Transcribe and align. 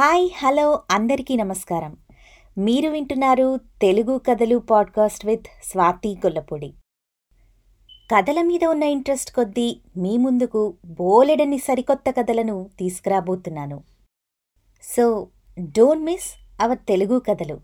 Hi 0.00 0.28
hello 0.38 0.82
అందరికీ 0.90 1.36
నమస్కారం. 1.36 1.96
మీరు 2.58 2.90
వింటున్నారు 2.90 3.56
తెలుగు 3.56 4.18
కథలు 4.18 4.58
పాడ్కాస్ట్ 4.58 5.26
విత్ 5.26 5.46
స్వాతి 5.64 6.14
గొల్లపూడి. 6.14 6.74
కథల 8.14 8.42
మీద 8.42 8.64
ఉన్న 8.64 8.82
ఇంట్రెస్ట్ 8.82 9.32
కొద్దీ 9.32 9.80
మీ 9.96 10.16
ముందుకు 10.16 10.74
బోలెడని 10.84 11.58
సరికొత్త 11.58 12.10
కథలను 12.10 12.70
తీసుకురాబోతున్నాను. 12.78 13.82
So 14.82 15.28
don't 15.58 16.02
miss 16.02 16.62
our 16.62 16.78
Telugu 16.78 17.18
కథలు. 17.18 17.60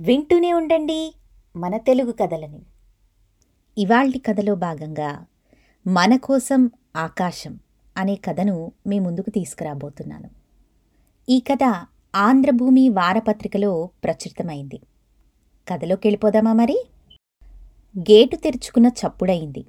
వింటూనే 0.00 0.54
ఉండండి 0.54 1.14
మన 1.56 1.76
తెలుగు 1.76 2.12
కథలని. 2.12 2.62
ఇవాల్టి 3.78 4.18
కథలో 4.18 4.54
భాగంగా 4.54 5.24
మన 5.86 6.16
కోసం 6.16 6.70
ఆకాశం 6.96 7.60
అనే 7.96 8.14
కథను 8.14 8.72
మీ 8.86 8.98
ముందుకు 8.98 9.30
తీసుకురాబోతున్నాను. 9.30 10.39
ఈ 11.30 11.40
కథ 11.40 11.86
ఆంధ్రభూమి 12.16 12.88
వారపత్రికలో 12.88 13.90
ప్రచురితమైంది. 14.04 14.80
కథలోకి 15.68 16.08
వెళ్ళిపోదామా 16.08 16.52
మరి? 16.52 16.84
గేటు 17.98 18.36
తెరుచుకున్న 18.36 18.86
చప్పుడయింది. 18.86 19.64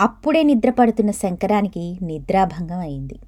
అప్పుడే 0.00 0.42
నిద్రపడుతున్న 0.42 1.10
శంకరానికి 1.10 1.98
నిద్రాభంగం 2.02 2.78
అయింది. 2.78 3.18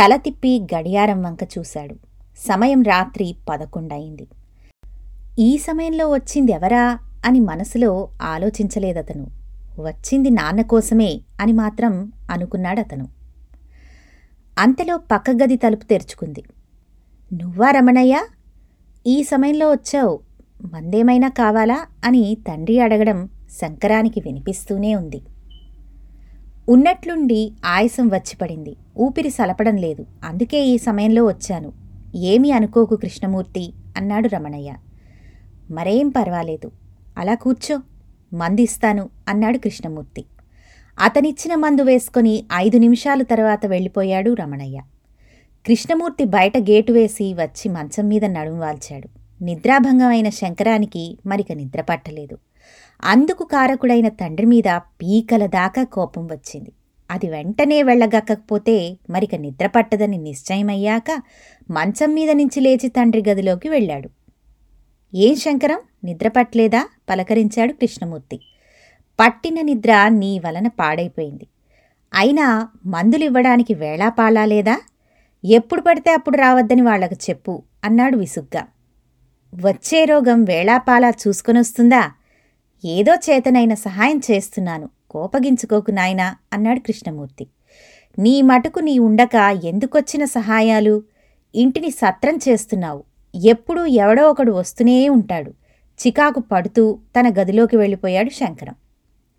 తల 0.00 0.16
తిప్పి 0.16 0.66
గడియారం 0.74 1.22
వంక 1.22 1.38
చూశాడు. 1.58 1.94
సమయం 2.38 2.82
రాత్రి 2.82 3.36
పదకొండయింది. 3.48 4.26
ఈ 5.38 5.58
సమయంలో 5.58 6.08
వచ్చింది 6.08 6.52
ఎవరా 6.52 6.98
అని 7.26 7.40
మనసులో 7.40 8.08
ఆలోచించలేదతను. 8.22 9.26
వచ్చింది 9.80 10.30
నాన్న 10.30 10.62
కోసమే 10.62 11.20
అని 11.40 11.52
మాత్రం 11.52 12.12
అనుకున్నాడతను. 12.30 13.08
అంతలో 14.58 14.96
పక్క 14.96 15.30
గది 15.30 15.56
తలుపు 15.56 15.84
తెరుచుకుంది. 15.84 16.42
నువ్వా 17.34 17.70
రమణయ్య? 17.70 18.24
ఈ 19.06 19.22
సమయంలో 19.22 19.70
వచ్చావు. 19.70 20.20
మందేమైనా 20.72 21.28
కావాలా? 21.28 21.86
అని 22.04 22.36
తండ్రి 22.48 22.80
అడగడం 22.80 23.28
శంకరానికి 23.50 24.20
వినిపిస్తూనే 24.20 24.94
ఉంది. 24.94 25.22
ఉన్నట్లుండి 26.68 27.52
ఆయాసం 27.64 28.08
వచ్చిపడింది 28.08 28.76
ఊపిరి 28.98 29.30
సలపడం 29.30 29.76
లేదు. 29.76 30.06
అందుకే 30.24 30.66
ఈ 30.66 30.78
సమయంలో 30.78 31.26
వచ్చాను. 31.26 31.72
ఏమీ 32.14 32.50
అనుకోకు 32.50 32.96
కృష్ణమూర్తి 32.96 33.72
అన్నాడు 33.96 34.28
రమణయ్య. 34.28 34.74
మరేం 35.70 36.08
పర్వాలేదు. 36.08 36.70
అలా 37.18 37.34
కూర్చో. 37.34 37.80
మందిస్తాను 38.32 39.10
అన్నాడు 39.28 39.58
కృష్ణమూర్తి. 39.58 40.24
అతనిచ్చిన 40.98 41.54
మందు 41.54 41.82
వేసుకొని 41.82 42.46
ఐదు 42.54 42.76
నిమిషాల 42.76 43.22
తర్వాత 43.22 43.66
వెళ్ళిపోయాడు 43.66 44.34
రమణయ్య. 44.34 44.80
కృష్ణమూర్తి 45.66 46.24
బయట 46.24 46.56
గేటు 46.58 46.92
వేసి 46.92 47.34
వచ్చి 47.34 47.68
మంచం 47.68 48.08
మీద 48.08 48.24
నడుం 48.24 48.58
వాల్చాడు. 48.58 49.08
నిద్రాభంగమైన 49.44 50.28
శంకరానికి 50.28 51.18
మరిక 51.26 51.52
నిద్ర 51.52 51.80
పట్టలేదు. 51.80 52.38
అందుకు 53.04 53.44
కారకుడైన 53.44 54.08
తండ్రి 54.08 54.46
మీద 54.46 54.76
పీకల 54.76 55.46
దాకా 55.46 55.84
కోపం 55.84 56.26
వచ్చింది. 56.26 56.72
అది 57.10 57.28
వెంటనే 57.30 57.82
వెళ్ళగక్కకపోతే 57.82 58.96
మరిక 59.10 59.34
నిద్ర 59.34 59.66
పట్టదని 59.66 60.18
నిశ్చయమయ్యాక 60.18 61.22
మంచం 61.70 62.14
మీద 62.14 62.30
నుంచి 62.30 62.60
లేచి 62.60 62.88
తండ్రి 62.88 63.22
గదిలోకి 63.28 63.68
వెళ్ళాడు. 63.68 64.10
ఏం 65.14 65.34
శంకరం? 65.34 65.78
నిద్ర 66.04 66.28
పట్టలేదా? 66.28 66.88
పలకరించాడు 67.10 67.72
కృష్ణమూర్తి. 67.72 68.40
పట్టిన 69.20 69.60
నిద్ర 69.60 70.08
నీ 70.08 70.38
వలన 70.38 70.68
పాడైపోయింది. 70.68 71.46
అయినా 72.14 72.68
మందులివ్వడానికి 72.86 73.74
వేళాపాళా 73.74 74.44
లేదా? 74.44 74.80
ఎప్పుడు 75.44 75.80
పడితే 75.80 76.12
అప్పుడు 76.12 76.36
రావద్దని 76.36 76.82
వాళ్ళకు 76.82 77.14
చెప్పు 77.30 77.62
అన్నాడు 77.84 78.16
విసుగ్గా. 78.16 78.66
వచ్చే 79.54 80.04
రోగం 80.04 80.44
వేళాపాలా 80.44 81.10
చూసుకొనొస్తుందా 81.10 82.12
ఏదో 82.84 83.14
చేతనైన 83.14 83.74
సహాయం 83.74 84.20
చేస్తున్నాను. 84.30 84.88
కోపగించుకోకు 85.10 85.90
నాయనా 85.90 86.36
అన్నాడు 86.52 86.80
కృష్ణమూర్తి. 86.80 87.46
నీ 88.18 88.42
మటుకు 88.42 88.80
నీ 88.80 88.98
ఉండక 88.98 89.60
ఎందుకొచ్చిన 89.64 90.24
సహాయాలు? 90.24 91.02
ఇంటిని 91.54 91.90
సత్రం 91.90 92.38
చేస్తున్నావు. 92.48 93.04
ఎప్పుడూ 93.34 93.84
ఎవడో 93.86 94.30
ఒకడు 94.30 94.52
వస్తూనే 94.52 95.08
ఉంటాడు. 95.08 95.50
చికాకు 96.06 96.40
పడుతూ 96.40 96.98
తన 97.20 97.28
గదిలోకి 97.28 97.76
వెళ్ళిపోయాడు 97.76 98.30
శంకరం. 98.30 98.74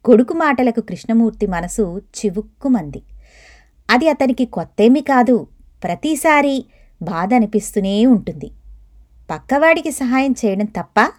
కొడుకు 0.05 0.33
మాటలకు 0.33 0.81
కృష్ణమూర్తి 0.81 1.47
మనసు 1.47 2.01
చివుక్కుమంది. 2.19 3.03
అది 3.89 4.09
అతనికి 4.09 4.45
కొత్తేమీ 4.45 5.01
కాదు. 5.01 5.47
ప్రతిసారి 5.83 6.65
బాధ 7.01 7.33
అనిపిస్తూనే 7.33 8.05
ఉంటుంది. 8.05 8.51
పక్కవాడికి 9.31 9.91
సహాయం 9.91 10.35
చేయడం 10.45 10.65
తప్ప 10.65 11.11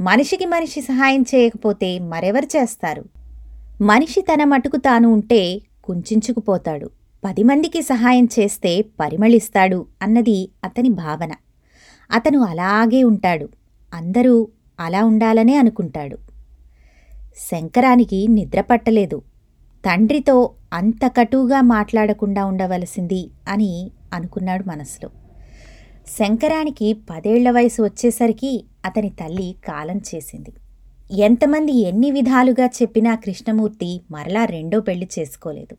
మనిషికి 0.00 0.46
మనిషి 0.46 0.80
సహాయం 0.80 1.22
చేయకపోతే 1.22 1.98
మరెవరు 1.98 2.44
చేస్తారు? 2.44 3.04
మనిషి 3.80 4.20
తన 4.20 4.44
మటుకు 4.44 4.76
తాను 4.76 5.08
ఉంటే 5.08 5.60
కుంచుకుపోతాడు 5.84 6.90
పది 7.24 7.42
మందికి 7.42 7.82
సహాయం 7.82 8.28
చేస్తే 8.38 8.82
పరిమళిస్తాడు 9.00 9.86
అన్నది 10.02 10.48
అతని 10.64 10.88
భావన. 10.88 11.32
అతను 12.12 12.38
అలాగే 12.38 13.04
ఉంటాడు. 13.04 13.48
అందరూ 13.94 14.48
అలా 14.80 15.04
ఉండాలనే 15.04 15.56
అనుకుంటాడు. 15.56 16.18
శంకరానికి 17.36 18.28
నిద్రపట్టలేదు 18.28 19.22
తండ్రితో 19.84 20.50
అంత 20.72 21.06
కటుగా 21.06 21.60
మాట్లాడకుండా 21.60 22.44
ఉండవలసింది 22.44 23.30
అని 23.48 23.90
అనుకున్నాడు 24.12 24.64
మనసులో. 24.68 25.10
శంకరానికి 26.18 26.92
పదేళ్ళ 26.92 27.50
వయసు 27.50 27.82
వచ్చేసరికి 27.82 28.64
అతని 28.84 29.10
తల్లి 29.10 29.56
కాలం 29.68 30.00
చేసింది. 30.14 30.52
ఎంతమంది 31.16 31.72
ఎన్ని 31.72 32.10
విధాలుగా 32.10 32.66
చెప్పినా 32.66 33.14
కృష్ణమూర్తి 33.14 34.00
మరలా 34.10 34.44
రెండో 34.44 34.80
పెళ్ళి 34.80 35.08
చేసుకోలేదు. 35.18 35.76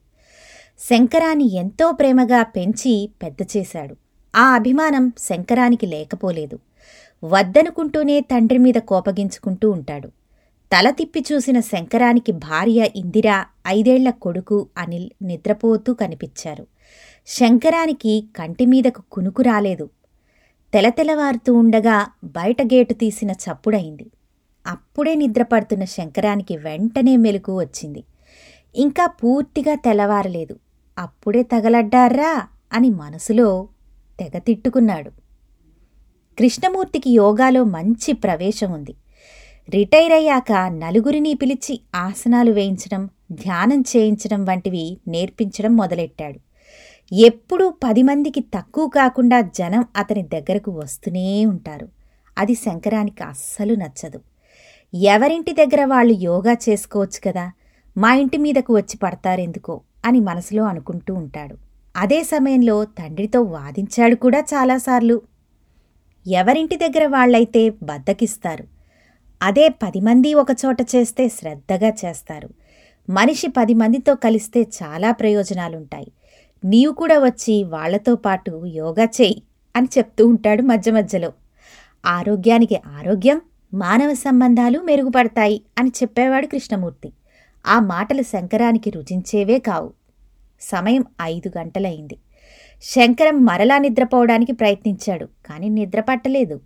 శంకరాన్ని 0.80 1.56
ఎంతో 1.56 1.92
ప్రేమగా 1.92 2.44
పెంచి 2.44 3.10
పెద్ద 3.24 3.48
చేశాడు. 3.58 3.96
ఆ 4.36 4.54
అభిమానం 4.54 5.14
శంకరానికి 5.20 5.86
లేకపోలేదు. 5.86 6.60
వద్దనుకుంటూనే 7.24 8.22
తండ్రి 8.22 8.58
మీద 8.58 8.76
కోపగించుకుంటూ 8.76 9.72
ఉంటాడు. 9.72 10.08
తల 10.72 10.90
తిప్పి 10.90 11.26
చూసిన 11.32 11.60
శంకరానికి 11.60 12.32
భార్య 12.32 12.88
ఇందిరా 12.96 13.46
ఐదేళ్ళ 13.68 14.10
కొడుకు 14.10 14.70
అనిల్ 14.78 15.10
నిద్రపోతూ 15.22 15.94
కనిపించారు. 15.94 16.68
శంకరానికి 17.28 18.28
కంటిమీదకు 18.36 19.04
కునుకు 19.12 19.42
రాలేదు. 19.42 19.90
తెలతెలవారుతూ 20.74 21.54
ఉండగా 21.54 22.08
బయట 22.24 22.62
గేటు 22.62 22.94
తీసిన 22.94 23.32
చప్పుడైంది 23.32 24.12
అప్పుడే 24.68 25.16
నిద్రపడుతున్న 25.16 25.86
శంకరానికి 25.86 26.58
వెంటనే 26.58 27.18
మెలకు 27.18 27.60
వచ్చింది. 27.60 28.04
ఇంకా 28.76 29.06
పూర్తిగా 29.06 29.76
తెల్లవారలేదు. 29.76 30.60
అప్పుడే 30.98 31.44
తగలడ్డారా 31.44 32.48
అని 32.74 32.90
మనసులో 32.90 33.68
తెగ 34.20 34.38
తిట్టుకున్నాడు. 34.38 35.10
కృష్ణమూర్తికి 36.40 37.10
యోగాలో 37.10 37.64
మంచి 37.64 38.14
ప్రవేశం 38.14 38.72
ఉంది. 38.72 38.96
రిటైర్ 39.70 40.14
అయ్యాక 40.14 40.52
నలుగురిని 40.52 41.34
పిలిచి 41.34 41.82
ఆసనాలు 41.96 42.52
వేయించడం 42.52 43.10
ధ్యానం 43.32 43.82
చేయించడం 43.82 44.46
వంటివి 44.46 44.98
నేర్పించడం 45.08 45.76
మొదలెట్టాడు. 45.76 46.40
ఎప్పుడూ 47.16 47.70
పది 47.70 48.04
మందికి 48.04 48.40
తక్కువ 48.40 48.88
కాకుండా 48.88 49.42
జనం 49.42 49.86
అతని 49.98 50.22
దగ్గరకు 50.24 50.72
వస్తూనే 50.72 51.46
ఉంటారు. 51.46 51.90
అది 52.38 52.56
శంకరానికి 52.56 53.24
అస్సలు 53.24 53.74
నచ్చదు. 53.74 54.22
ఎవరింటి 54.94 55.54
దగ్గర 55.54 55.86
వాళ్ళు 55.86 56.14
యోగా 56.14 56.54
చేసుకోవచ్చు 56.54 57.20
కదా? 57.26 57.52
మా 57.98 58.14
ఇంటి 58.14 58.38
మీదకు 58.38 58.76
వచ్చి 58.76 58.98
పడతారెందుకో 58.98 59.82
అని 60.06 60.20
మనసులో 60.20 60.64
అనుకుంటూ 60.64 61.14
ఉంటాడు. 61.14 61.58
అదే 61.96 62.24
సమయంలో 62.24 62.86
తండ్రితో 62.86 63.42
వాదించాడు 63.42 64.16
కూడా 64.16 64.40
చాలాసార్లు. 64.40 65.22
ఎవరింటి 66.28 66.76
దగ్గర 66.76 67.08
వాళ్ళైతే 67.08 67.70
బద్దకిస్తారు. 67.70 68.64
అదే 69.42 69.70
పది 69.70 70.00
మంది 70.00 70.34
ఒకచోట 70.34 70.78
చేస్తే 70.82 71.28
శ్రద్ధగా 71.28 71.90
చేస్తారు. 71.90 72.50
మనిషి 73.10 73.48
పది 73.48 73.74
మందితో 73.74 74.16
కలిస్తే 74.16 74.68
చాలా 74.84 75.12
ప్రయోజనాలుంటాయి. 75.12 76.12
నీవు 76.66 76.94
కూడా 76.94 77.20
వచ్చి 77.20 77.64
వాళ్ళతో 77.64 78.16
పాటు 78.16 78.66
యోగా 78.66 79.04
చేయి 79.04 79.42
అని 79.76 79.88
చెప్తూ 79.98 80.28
ఉంటాడు 80.28 80.62
మధ్య 80.62 80.92
మధ్యలో. 80.92 81.34
ఆరోగ్యానికి 82.06 82.76
ఆరోగ్యం 82.88 83.42
మానవ 83.74 84.14
సంబంధాలు 84.14 84.80
మెరుగుపడతాయి 84.80 85.62
అని 85.78 85.90
చెప్పేవాడు 85.90 86.48
కృష్ణమూర్తి. 86.48 87.14
ఆ 87.68 87.80
మాటలు 87.80 88.22
శంకరానికి 88.22 88.90
రుచించేవే 88.90 89.60
కావు. 89.60 89.94
సమయం 90.62 91.06
ఐదు 91.22 91.52
గంటలైంది. 91.58 92.18
శంకరం 92.82 93.46
మరలా 93.46 93.78
నిద్రపోవడానికి 93.78 94.52
ప్రయత్నించాడు 94.52 95.26
కాని 95.26 95.70
నిద్రపట్టలేదు 95.70 96.60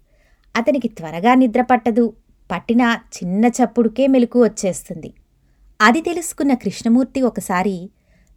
అతనికి 0.56 0.88
త్వరగా 0.88 1.36
నిద్రపట్టదు 1.36 2.14
పట్టిన 2.52 2.98
చిన్న 3.18 3.46
చప్పుడుకే 3.46 4.08
మెలకు 4.08 4.44
వచ్చేస్తుంది. 4.44 5.14
అది 5.82 6.02
తెలుసుకున్న 6.02 6.54
కృష్ణమూర్తి 6.54 7.22
ఒకసారి 7.22 7.90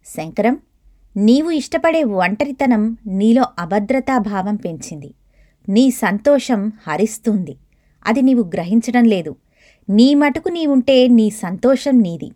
శంకరం 0.05 0.57
నీవు 1.17 1.51
ఇష్టపడే 1.51 2.03
ఒంటరితనం 2.03 2.97
నీలో 3.07 3.45
అభద్రతాభావం 3.59 4.55
పెంచింది. 4.55 5.13
నీ 5.69 5.91
సంతోషం 5.91 6.71
హరిస్తుంది. 6.87 7.57
అది 8.05 8.21
నీవు 8.21 8.43
గ్రహించడం 8.43 9.03
లేదు. 9.03 9.35
నీ 9.89 10.15
మటుకు 10.15 10.49
నీవుంటే 10.49 11.07
నీ 11.07 11.29
సంతోషం 11.29 11.99
నీది. 11.99 12.31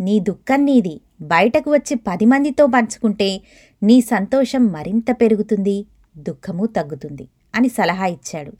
నీ 0.00 0.20
దుఃఖం 0.20 0.64
నీది. 0.64 1.00
బయటకు 1.20 1.72
వచ్చి 1.72 1.94
పది 1.96 2.24
మందితో 2.24 2.66
పంచుకుంటే 2.66 3.42
నీ 3.82 4.00
సంతోషం 4.00 4.66
మరింత 4.66 5.04
పెరుగుతుంది 5.10 5.86
దుఃఖము 6.18 6.66
తగ్గుతుంది 6.66 7.28
అని 7.54 7.68
సలహా 7.68 8.06
ఇచ్చాడు. 8.06 8.52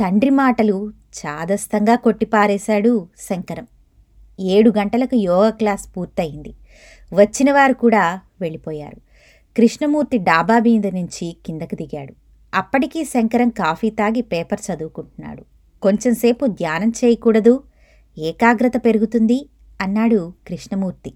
తండ్రి 0.00 0.30
మాటలు 0.30 0.92
చాదస్తంగా 1.18 1.94
కొట్టిపారేశాడు 1.94 3.08
శంకరం. 3.18 3.66
ఏడు 4.40 4.72
గంటలకు 4.78 5.16
యోగా 5.16 5.50
క్లాస్ 5.50 5.88
పూర్తయింది. 5.96 6.54
వచ్చిన 7.12 7.52
వారు 7.52 7.72
కూడా 7.72 8.20
వెళ్ళిపోయారు. 8.40 8.96
కృష్ణమూర్తి 9.56 10.18
డాబా 10.18 10.58
మీద 10.58 10.86
నుంచి 10.86 11.36
కిందకు 11.46 11.74
దిగాడు. 11.74 12.14
అప్పటికీ 12.54 13.04
శంకరం 13.04 13.48
కాఫీ 13.48 13.90
తాగి 13.90 14.22
పేపర్ 14.22 14.60
చదువుకుంటున్నాడు. 14.72 15.44
కొంచెంసేపు 15.82 16.46
ధ్యానం 16.46 16.92
చేయకూడదు 17.04 17.62
ఏకాగ్రత 18.18 18.72
పెరుగుతుంది 18.76 19.48
అన్నాడు 19.80 20.32
కృష్ణమూర్తి. 20.48 21.14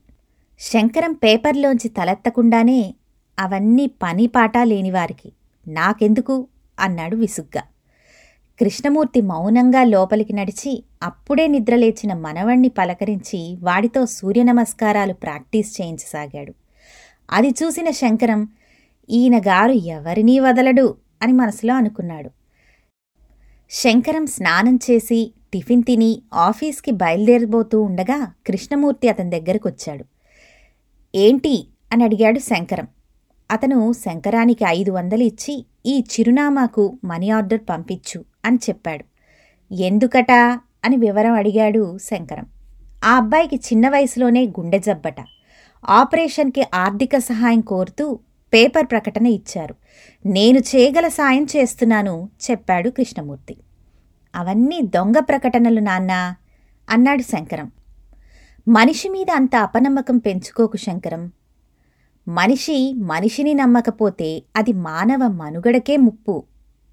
శంకరం 0.60 1.12
పేపర్లోంచి 1.12 1.88
తలెత్తకుండానే 1.88 2.94
అవన్నీ 3.38 3.86
పని 3.86 4.26
పాట 4.26 4.58
లేనివారికి 4.58 5.32
నాకెందుకు? 5.68 6.46
అన్నాడు 6.80 7.16
విసుగ్గా. 7.16 7.62
కృష్ణమూర్తి 8.60 9.20
మౌనంగా 9.20 9.84
లోపలికి 9.84 10.32
నడిచి 10.32 10.84
అప్పుడే 11.02 11.46
నిద్రలేచిన 11.46 12.14
మనవణ్ణి 12.14 12.68
పలకరించి 12.68 13.56
వాడితో 13.62 14.06
సూర్య 14.06 14.42
నమస్కారాలు 14.42 15.12
ప్రాక్టీస్ 15.12 15.80
చేయించసాగాడు. 15.80 16.54
అది 17.30 17.48
చూసిన 17.48 17.90
శంకరం 17.90 18.48
ఈయన 19.10 19.38
గారు 19.38 19.72
ఎవరినీ 19.72 20.38
వదలడు? 20.38 20.96
అని 21.22 21.32
మనసులో 21.32 21.74
అనుకున్నాడు. 21.74 22.30
శంకరం 23.70 24.26
స్నానం 24.26 24.78
చేసి 24.90 25.32
టిఫిన్ 25.52 25.82
తిని 25.82 26.22
ఆఫీస్కి 26.34 26.90
బయలుదేరబోతూ 26.90 27.82
ఉండగా 27.82 28.32
కృష్ణమూర్తి 28.46 29.08
అతని 29.08 29.40
దగ్గరకొచ్చాడు. 29.40 30.04
ఏంటి? 31.14 31.68
అని 31.92 32.04
అడిగాడు 32.04 32.38
శంకరం. 32.38 32.86
అతను 33.50 33.92
శంకరానికి 33.92 34.64
ఐదు 34.68 34.90
వందలు 34.90 35.22
ఇచ్చి 35.22 35.66
ఈ 35.86 36.00
చిరునామాకు 36.00 36.98
మనీ 37.04 37.30
ఆర్డర్ 37.30 37.60
పంపించు. 37.70 38.33
అని 38.44 38.56
చెప్పాడు. 38.56 39.04
ఎందుకట? 39.74 40.32
అని 40.84 40.96
వివరం 40.96 41.32
అడిగాడు 41.32 41.98
శంకరం. 41.98 42.46
ఆ 43.04 43.16
అబ్బాయికి 43.16 43.56
చిన్న 43.56 43.88
వయసులోనే 43.88 44.44
గుండె 44.44 44.78
జబ్బట. 44.78 45.14
ఆపరేషన్కి 45.88 46.62
ఆర్థిక 46.74 47.18
సహాయం 47.18 47.60
కోరుతూ 47.60 48.18
పేపర్ 48.54 48.86
ప్రకటన 48.86 49.26
ఇచ్చారు. 49.26 49.74
నేను 50.26 50.58
చేయగల 50.58 51.08
సాయం 51.08 51.46
చేస్తున్నాను 51.56 52.30
చెప్పాడు 52.50 52.90
కృష్ణమూర్తి. 52.90 53.56
అవన్నీ 54.34 54.80
దొంగ 54.82 55.18
ప్రకటనలు 55.18 55.80
నాన్నా 55.80 56.36
అన్నాడు 56.90 57.22
శంకరం. 57.22 57.70
మనిషి 58.68 59.08
మీద 59.08 59.26
అంత 59.34 59.56
అపనమ్మకం 59.56 60.18
పెంచుకోకు 60.18 60.76
శంకరం. 60.76 61.32
మనిషి 62.28 62.92
మనిషిని 62.92 63.54
నమ్మకపోతే 63.54 64.42
అది 64.56 64.72
మానవ 64.72 65.28
మనుగడకే 65.28 65.96
ముప్పు. 65.96 66.44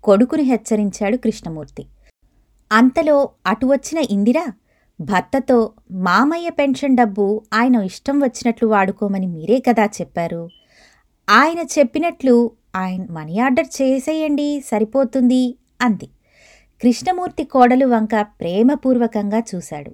కొడుకుని 0.03 0.43
హెచ్చరించాడు 0.43 1.17
కృష్ణమూర్తి. 1.17 1.85
అంతలో 2.71 3.29
అటు 3.47 3.65
వచ్చిన 3.65 4.05
ఇందిర 4.11 4.43
భర్తతో 5.01 5.71
మామయ్య 5.91 6.49
పెన్షన్ 6.49 6.97
డబ్బు 6.97 7.43
ఆయన 7.53 7.75
ఇష్టం 7.75 8.19
వచ్చినట్లు 8.19 8.67
వాడుకోమని 8.67 9.27
మీరే 9.27 9.59
కదా 9.59 9.85
చెప్పారు. 9.85 10.49
ఆయన 11.29 11.59
చెప్పినట్లు 11.79 12.51
ఆయన 12.75 13.05
మనీ 13.11 13.39
ఆర్డర్ 13.39 13.67
చేసేయండి 13.81 14.61
సరిపోతుంది 14.61 15.55
అంది. 15.81 16.07
కృష్ణమూర్తి 16.81 17.43
కోడలు 17.43 17.85
వంక 17.85 18.09
ప్రేమపూర్వకంగా 18.21 19.43
చూశాడు. 19.55 19.91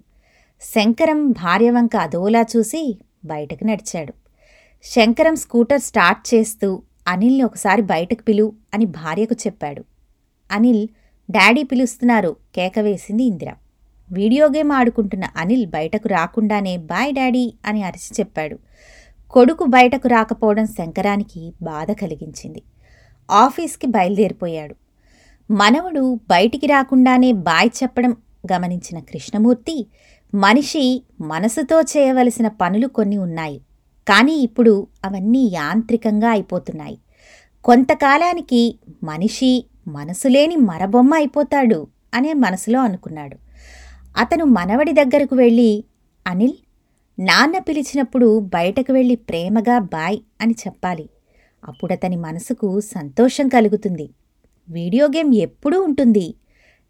శంకరం 0.61 1.31
భార్య 1.31 1.71
వంక 1.71 1.95
అదోలా 1.95 2.41
చూసి 2.41 2.99
బయటకు 3.25 3.63
నడిచాడు. 3.63 4.13
శంకరం 4.83 5.35
స్కూటర్ 5.35 5.81
స్టార్ట్ 5.81 6.33
చేస్తూ 6.33 6.81
అనిల్ని 7.07 7.43
ఒకసారి 7.43 7.81
బయటకు 7.81 8.23
పిలు 8.23 8.53
అని 8.73 8.85
భార్యకు 8.85 9.35
చెప్పాడు. 9.47 9.96
అనిల్ 10.51 10.87
డాడీ 11.31 11.63
పిలుస్తున్నారు. 11.63 12.35
కేకవేసింది 12.55 13.23
ఇందిర. 13.23 13.53
వీడియో 14.11 14.47
గేమ్ 14.47 14.71
ఆడుకుంటున్న 14.71 15.23
అనిల్ 15.37 15.67
బయటకు 15.67 16.07
రాకుండానే 16.07 16.77
బాయ్ 16.77 17.13
డాడీ 17.13 17.53
అని 17.65 17.83
అరిచి 17.83 18.15
చెప్పాడు. 18.19 18.59
కొడుకు 19.29 19.63
బయటకు 19.63 20.07
రాకపోవడం 20.07 20.65
శంకరానికి 20.65 21.53
బాధ 21.61 21.91
కలిగించింది. 21.91 22.61
ఆఫీస్కి 23.31 23.87
బయలుదేరిపోయాడు. 23.87 24.75
మనవడు 25.51 26.19
బయటికి 26.29 26.67
రాకుండానే 26.67 27.31
బాయ్ 27.31 27.69
చెప్పడం 27.83 28.17
గమనించిన 28.53 28.99
కృష్ణమూర్తి 28.99 29.87
మనిషి 30.35 31.03
మనసుతో 31.21 31.81
చేయవలసిన 31.81 32.47
పనులు 32.47 32.87
కొన్ని 32.87 33.17
ఉన్నాయి. 33.17 33.59
కానీ 34.07 34.33
ఇప్పుడు 34.33 34.87
అవన్నీ 35.05 35.51
యాంత్రికంగా 35.53 36.29
అయిపోతున్నాయి. 36.29 36.97
కొంతకాలానికి 37.63 38.79
మనిషి 39.03 39.65
మనసులేని 39.87 40.55
మరబొమ్మ 40.55 41.13
అయిపోతాడు 41.13 41.87
అనే 42.13 42.33
మనసులో 42.33 42.81
అనుకున్నాడు. 42.81 43.37
అతను 44.17 44.45
మనవడి 44.45 44.91
దగ్గరకు 44.91 45.35
వెళ్ళి 45.35 45.83
అనిల్ 46.27 46.53
నాన్న 47.19 47.57
పిలిచినప్పుడు 47.57 48.39
బయటకు 48.39 48.93
వెళ్ళి 48.93 49.15
ప్రేమగా 49.15 49.79
బాయ్ 49.79 50.19
అని 50.41 50.55
చెప్పాలి. 50.67 51.09
అప్పుడతని 51.67 52.15
మనసుకు 52.15 52.79
సంతోషం 52.79 53.47
కలుగుతుంది. 53.47 54.09
వీడియో 54.69 55.07
గేమ్ 55.07 55.35
ఎప్పుడూ 55.35 55.81
ఉంటుంది. 55.81 56.35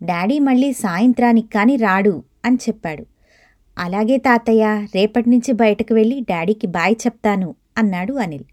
డాడీ 0.04 0.40
మళ్ళీ 0.40 0.74
సాయంత్రానికి 0.74 1.48
కానీ 1.48 1.76
రాడు 1.76 2.24
అని 2.46 2.56
చెప్పాడు. 2.56 3.06
అలాగే 3.78 4.18
తాతయ్య 4.18 4.88
రేపటి 4.96 5.30
నుంచి 5.30 5.52
బయటకు 5.52 5.94
వెళ్ళి 5.94 6.20
డాడీకి 6.20 6.68
బాయ్ 6.68 6.96
చెప్తాను 7.06 7.56
అన్నాడు 7.78 8.14
అనిల్. 8.14 8.44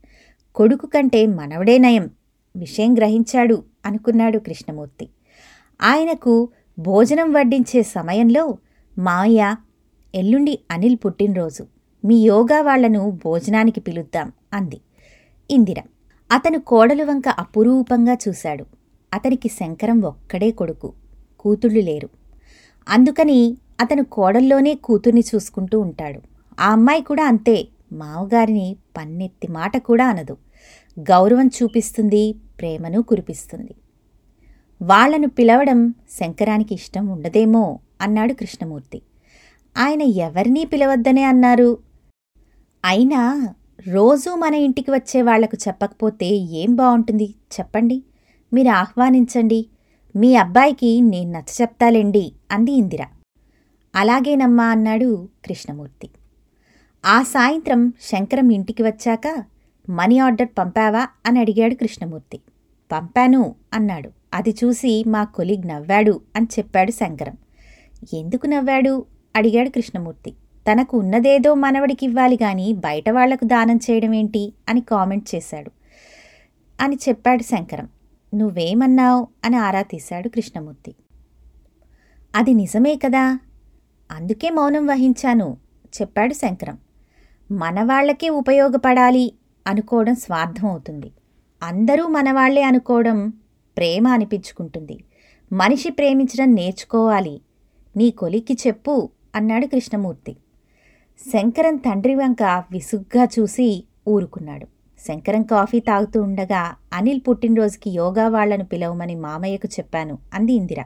కొడుకు 0.54 0.86
కంటే 0.86 1.26
మనవడే 1.26 1.78
నయం. 1.78 2.10
విషయం 2.56 2.94
గ్రహించాడు 2.94 3.62
అనుకున్నాడు 3.86 4.38
కృష్ణమూర్తి. 4.38 5.08
ఆయనకు 5.82 6.48
భోజనం 6.78 7.32
వడ్డించే 7.32 7.82
సమయంలో 7.82 8.58
మాయ 8.98 9.54
ఎల్లుండి 10.14 10.58
అనిల్ 10.70 10.96
పుట్టినరోజు 11.04 11.66
మీ 12.04 12.16
యోగా 12.22 12.62
వాళ్ళను 12.62 13.20
భోజనానికి 13.24 13.80
పిలుద్దాం 13.80 14.32
అంది. 14.52 14.80
ఇందిర 15.50 15.80
అతను 16.32 16.58
కోడలు 16.60 17.04
వంక 17.04 17.28
అపురూపంగా 17.28 18.16
చూశాడు. 18.28 18.66
అతనికి 19.14 19.48
శంకరం 19.48 20.00
ఒక్కడే 20.00 20.50
కొడుకు 20.50 20.92
కూతుళ్ళు 21.40 21.80
లేరు. 21.80 22.08
అందుకని 22.88 23.56
అతను 23.80 24.04
కోడల్లోనే 24.04 24.74
కూతుర్ని 24.74 25.22
చూసుకుంటూ 25.34 25.80
ఉంటాడు. 25.80 26.20
ఆ 26.60 26.70
అమ్మాయి 26.70 27.02
కూడా 27.02 27.24
అంతే 27.24 27.68
మావగారిని 27.92 28.76
పన్నెత్తి 28.96 29.48
మాట 29.48 29.76
కూడా 29.76 30.06
అనదు. 30.06 30.36
గౌరవం 30.98 31.50
చూపిస్తుంది 31.62 32.34
ప్రేమను 32.60 33.02
కురిపిస్తుంది. 33.02 33.74
వాళ్ళను 34.82 35.28
పిలవడం 35.28 35.94
శంకరానికి 36.10 36.74
ఇష్టం 36.74 37.06
ఉండదేమో 37.06 37.78
అన్నాడు 38.00 38.32
కృష్ణమూర్తి. 38.32 39.02
ఆయన 39.78 40.02
ఎవరినీ 40.02 40.64
పిలవద్దనే 40.64 41.24
అన్నారు? 41.24 41.78
అయినా 42.84 43.54
రోజూ 43.88 44.34
మన 44.34 44.54
ఇంటికి 44.54 44.90
వచ్చే 44.90 45.22
వాళ్ళకు 45.22 45.56
చెప్పకపోతే 45.68 46.26
ఏం 46.26 46.74
బాగుంటుంది 46.74 47.34
చెప్పండి. 47.60 48.02
మీరు 48.52 48.68
ఆహ్వానించండి. 48.68 49.66
మీ 50.16 50.36
అబ్బాయికి 50.36 51.00
నేను 51.00 51.32
నచ్చ 51.32 51.62
చెప్తాలేండి 51.62 52.32
అంది 52.50 52.72
ఇందిర. 52.72 53.06
అలాగేనమ్మా 53.94 54.64
అన్నాడు 54.64 55.28
కృష్ణమూర్తి. 55.44 56.10
ఆ 57.06 57.22
సాయంత్రం 57.22 57.92
శంకరం 58.02 58.50
ఇంటికి 58.50 58.82
వచ్చాక 58.82 59.44
మనీ 59.88 60.18
ఆర్డర్ 60.18 60.48
పంపావా? 60.58 61.08
అని 61.26 61.40
అడిగాడు 61.40 61.74
కృష్ణమూర్తి. 61.74 62.40
పంపాను 62.92 63.54
అన్నాడు. 63.72 64.10
అది 64.34 64.54
చూసి 64.64 65.04
మా 65.06 65.24
కొలిగ్ 65.24 65.68
నవ్వాడు 65.68 66.20
అని 66.36 66.46
చెప్పాడు 66.58 66.90
శంకరం. 66.90 67.36
ఎందుకు 68.14 68.46
నవ్వాడు? 68.46 69.04
అడిగాడు 69.36 69.68
కృష్ణమూర్తి. 69.68 70.30
తనకు 70.72 70.98
ఉన్నదేదో 70.98 71.54
మనవడికి 71.54 72.06
ఇవ్వాలి 72.06 72.38
గాని 72.42 72.72
బయట 72.72 73.10
వాళ్ళకు 73.10 73.44
దానం 73.44 73.76
చేయడం 73.76 74.14
ఏంటి 74.14 74.52
అని 74.68 74.80
కామెంట్ 74.80 75.34
చేశాడు. 75.34 75.70
అని 76.80 76.96
చెప్పాడు 77.08 77.42
శంకరం. 77.42 77.88
నువ్వేమన్నావు? 78.34 79.26
అని 79.44 79.56
ఆరా 79.56 79.82
తీశాడు 79.82 80.28
కృష్ణమూర్తి. 80.28 80.94
అది 82.34 82.54
నిజమే 82.54 82.96
కదా? 82.96 83.38
అందుకే 84.10 84.50
మౌనం 84.50 84.86
వహించాను 84.86 85.56
చెప్పాడు 86.00 86.34
శంకరం. 86.34 86.78
మనవాళ్ళకే 87.50 88.28
ఉపయోగపడాలి 88.28 89.32
అనుకోవడం 89.66 90.14
స్వార్థం 90.14 90.68
అవుతుంది. 90.68 91.12
అందరూ 91.62 92.06
మనవాళ్ళే 92.06 92.62
అనుకోవడం 92.62 93.28
ప్రేమ 93.76 94.08
అనిపించుకుంటుంది. 94.08 95.04
మనిషి 95.52 95.90
ప్రేమించడం 95.90 96.54
నేర్చుకోవాలి. 96.54 97.40
నీ 97.96 98.10
కొలిక్కి 98.10 98.54
చెప్పు 98.66 99.08
అన్నాడు 99.34 99.66
కృష్ణమూర్తి. 99.66 100.36
శంకరం 101.32 101.76
తండ్రి 101.76 102.14
వంక 102.14 102.42
విసుగ్గా 102.42 103.24
చూసి 103.24 103.84
ఊరుకున్నాడు. 104.08 104.66
శంకరం 105.00 105.42
కాఫీ 105.42 105.80
తాగుతూ 105.80 106.22
ఉండగా 106.22 106.74
అనిల్ 106.92 107.20
పుట్టినరోజుకి 107.28 107.90
యోగా 107.90 108.28
వాళ్ళను 108.28 108.64
పిలవమని 108.64 109.14
మామయ్యకు 109.14 109.66
చెప్పాను 109.66 110.18
అంది 110.34 110.52
ఇందిర. 110.52 110.84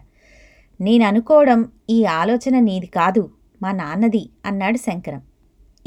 నేను 0.80 1.04
అనుకోవడం 1.04 1.68
ఈ 1.90 2.04
ఆలోచన 2.04 2.58
నీది 2.58 2.87
కాదు 2.87 3.30
మా 3.62 3.73
నాన్నది 3.73 4.30
అన్నాడు 4.47 4.76
శంకరం. 4.76 5.23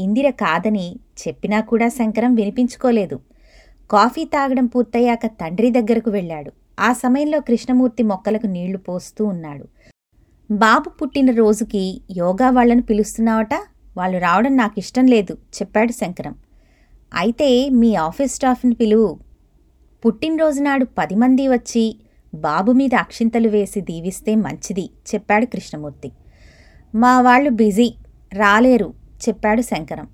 ఇందిర 0.06 0.28
కాదని 0.44 0.88
చెప్పినా 1.22 1.60
కూడా 1.72 1.88
శంకరం 1.98 2.32
వినిపించుకోలేదు. 2.40 3.18
కాఫీ 3.90 4.24
తాగడం 4.34 4.66
పూర్తయ్యాక 4.74 5.26
తండ్రి 5.42 5.70
దగ్గరకు 5.78 6.10
వెళ్ళాడు. 6.18 6.52
ఆ 6.80 6.90
సమయంలో 7.04 7.40
కృష్ణమూర్తి 7.48 8.04
మొక్కలకు 8.12 8.48
నీళ్ళు 8.56 8.80
పోస్తూ 8.88 9.22
ఉన్నాడు. 9.34 9.66
బాబు 10.50 10.90
పుట్టిన 11.00 11.30
రోజుకి 11.42 11.84
యోగా 12.22 12.48
వాళ్ళను 12.58 12.84
పిలుస్తున్నావట? 12.90 13.54
వాళ్ళు 13.98 14.18
రావడం 14.26 14.54
నాకు 14.62 14.76
ఇష్టం 14.84 15.06
లేదు 15.14 15.34
చెప్పాడు 15.58 15.94
శంకరం. 16.00 16.36
అయితే 17.12 17.50
మీ 17.80 17.90
ఆఫీస్ 18.08 18.36
స్టాఫ్ని 18.38 18.76
పిలువు 18.82 19.10
పుట్టినరోజు 20.04 20.62
నాడు 20.68 20.86
పది 21.00 21.16
మంది 21.24 21.44
వచ్చి 21.56 21.84
బాబు 22.34 22.72
మీద 22.80 22.94
అక్షింతలు 23.06 23.50
వేసి 23.56 23.80
దీవిస్తే 23.90 24.34
మంచిది 24.46 24.86
చెప్పాడు 25.10 25.46
కృష్ణమూర్తి. 25.54 26.10
మా 26.94 27.14
వాళ్ళు 27.28 27.52
బిజీ 27.62 27.88
రాలేరు 28.34 28.90
చెప్పాడు 29.28 29.62
శంకరం. 29.62 30.08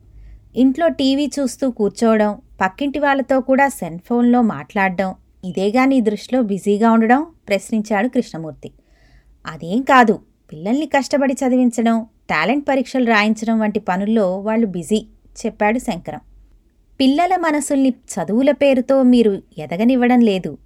ఇంట్లో 0.56 0.88
టీవీ 0.88 1.32
చూస్తూ 1.40 1.72
కూర్చోవడం 1.72 2.42
పక్కింటి 2.62 3.00
వాళ్ళతో 3.00 3.40
కూడా 3.40 3.68
సెల్ 3.68 4.00
ఫోన్లో 4.00 4.42
మాట్లాడడం 4.42 5.16
ఇదేగా 5.44 5.86
నీ 5.86 6.02
దృష్టిలో 6.02 6.42
బిజీగా 6.42 6.92
ఉండడం 6.92 7.26
ప్రశ్నించాడు 7.48 8.08
కృష్ణమూర్తి. 8.08 8.72
అదేం 9.48 9.82
కాదు 9.82 10.20
పిల్లల్ని 10.52 10.86
కష్టపడి 10.86 11.34
చదివించడం 11.34 12.06
టాలెంట్ 12.30 12.68
పరీక్షలు 12.70 13.06
రాయించడం 13.06 13.60
వంటి 13.60 13.80
పనుల్లో 13.80 14.40
వాళ్ళు 14.40 14.68
బిజీ 14.68 15.08
చెప్పాడు 15.46 15.80
శంకరం. 15.80 16.20
పిల్లల 17.00 17.36
మనసుల్ని 17.36 17.90
చదువుల 17.90 18.52
పేరుతో 18.52 19.04
మీరు 19.04 19.42
ఎదగనివ్వడం 19.58 20.20
లేదు. 20.20 20.58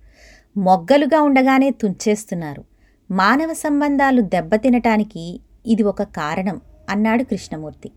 మొగ్గలుగా 0.57 1.21
ఉండగానే 1.21 1.69
తుంచేస్తున్నారు. 1.69 2.63
మానవ 3.11 3.53
సంబంధాలు 3.53 4.21
దెబ్బతినటానికి 4.21 5.39
ఇది 5.65 5.83
ఒక 5.83 6.03
కారణం 6.03 6.61
అన్నాడు 6.89 7.23
కృష్ణమూర్తి. 7.23 7.91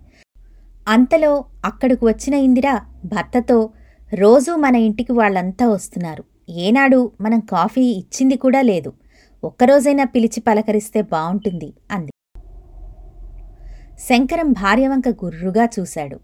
అంతలో 0.88 1.45
అక్కడకు 1.64 2.07
వచ్చిన 2.07 2.35
ఇందిర 2.35 2.81
భర్తతో 3.05 3.71
రోజూ 4.14 4.57
మన 4.57 4.76
ఇంటికి 4.76 5.12
వాళ్ళంతా 5.12 5.69
వస్తున్నారు. 5.69 6.25
ఏనాడు 6.49 7.12
మనం 7.21 7.41
కాఫీ 7.41 7.81
ఇచ్చింది 7.81 8.37
కూడా 8.37 8.61
లేదు. 8.61 8.93
ఒక్కరోజైనా 9.45 10.05
పిలిచి 10.05 10.41
పలకరిస్తే 10.41 11.03
బావుంటుంది 11.03 11.73
అంది. 11.91 12.12
శంకరం 13.99 14.53
భార్యవంక 14.53 15.09
గుర్రుగా 15.09 15.69
చూశాడు. 15.81 16.21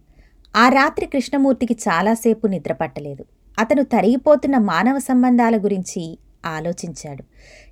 ఆ 0.57 0.69
రాత్రి 0.69 1.07
కృష్ణమూర్తికి 1.07 1.77
చాలాసేపు 1.89 2.47
నిద్రపట్టలేదు. 2.47 3.25
అతను 3.59 3.83
తరిగిపోతున్న 3.83 4.59
మానవ 4.59 4.99
సంబంధాల 4.99 5.57
గురించి 5.57 6.19
ఆలోచించాడు. 6.47 7.25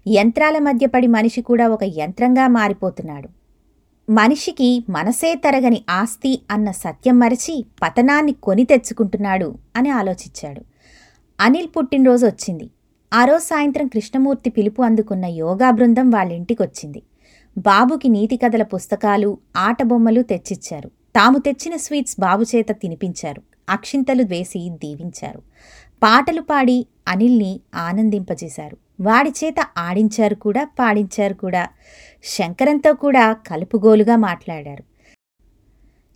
యంత్రాల 0.09 0.59
మధ్య 0.59 0.87
పడి 0.87 1.07
మనిషి 1.07 1.43
కూడా 1.43 1.69
ఒక 1.69 1.81
యంత్రంగా 1.85 2.49
మారిపోతున్నాడు. 2.49 3.38
మనిషికి 4.11 4.85
మనసే 4.91 5.35
తరగని 5.35 5.85
ఆస్తి 5.91 6.43
అన్న 6.51 6.71
సత్యం 6.71 7.19
మరచి 7.19 7.67
పతనాన్ని 7.83 8.33
కొని 8.33 8.65
తెచ్చుకుంటున్నాడు 8.65 9.55
అని 9.77 9.91
ఆలోచించాడు. 9.91 10.63
అనిల్ 11.41 11.69
పుట్టినరోజు 11.77 12.27
వచ్చింది. 12.27 12.71
ఆ 13.15 13.25
రోజు 13.25 13.43
సాయంత్రం 13.43 13.87
కృష్ణమూర్తి 13.87 14.51
పిలుపు 14.51 14.83
అందుకున్న 14.83 15.25
యోగా 15.25 15.71
బృందం 15.71 16.11
వాళ్ళింటికొచ్చింది. 16.11 17.03
బాబుకి 17.59 18.09
నీతి 18.09 18.37
కథల 18.37 18.63
పుస్తకాలు 18.63 19.39
ఆటబొమ్మలు 19.57 20.23
తెచ్చిచ్చారు. 20.23 20.89
తాము 20.89 21.39
తెచ్చిన 21.39 21.77
స్వీట్స్ 21.77 22.17
బాబు 22.21 22.43
చేత 22.43 22.73
తినిపించారు. 22.73 23.43
అక్షింతలు 23.69 24.23
వేసి 24.23 24.71
దీవించారు. 24.71 25.43
పాటలు 26.03 26.41
పాడి 26.41 26.87
అనిల్ని 27.09 27.61
ఆనందింపజేశారు. 27.75 28.77
వాడి 29.01 29.31
చేత 29.31 29.55
ఆడించారు 29.79 30.35
కూడా 30.35 30.65
పాడించారు 30.65 31.35
కూడా. 31.35 31.69
శంకరంతో 32.25 32.95
కూడా 32.95 33.33
కలుపుగోలుగా 33.33 34.17
మాట్లాడారు. 34.17 34.85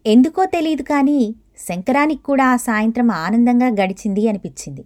ఎందుకో 0.07 0.45
తెలియదు 0.45 0.83
కానీ 0.83 1.35
శంకరానికి 1.59 2.23
కూడా 2.23 2.47
ఆ 2.47 2.57
సాయంత్రం 2.57 3.11
ఆనందంగా 3.11 3.69
గడిచింది 3.69 4.29
అనిపించింది. 4.29 4.85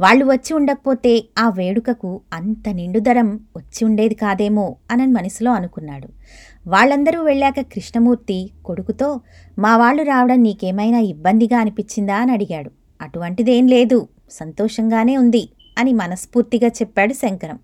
వాళ్ళు 0.00 0.24
వచ్చి 0.24 0.54
ఉండకపోతే 0.54 1.24
ఆ 1.38 1.48
వేడుకకు 1.48 2.20
అంత 2.32 2.68
నిండుదరం 2.68 3.40
వచ్చి 3.56 3.84
ఉండేది 3.84 4.14
కాదేమో 4.14 4.76
అని 4.90 5.06
మనసులో 5.06 5.52
అనుకున్నాడు. 5.52 6.08
వాళ్ళందరూ 6.66 7.22
వెళ్ళాక 7.22 7.60
కృష్ణమూర్తి 7.60 8.50
కొడుకుతో 8.64 9.20
మా 9.58 9.76
వాళ్ళు 9.76 10.02
రావడం 10.02 10.42
నీకేమైనా 10.42 10.98
ఇబ్బందిగా 10.98 11.58
అనిపించిందా? 11.58 12.16
అని 12.16 12.32
అడిగాడు. 12.32 12.70
అటువంటిదేం 13.00 13.66
లేదు 13.66 14.08
సంతోషంగానే 14.30 15.16
ఉంది 15.16 15.48
అని 15.78 15.92
మనస్ఫూర్తిగా 15.92 16.68
చెప్పాడు 16.68 17.12
శంకరం. 17.12 17.58